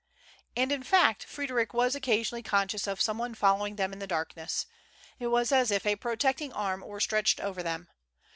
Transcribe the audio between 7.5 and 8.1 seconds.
them.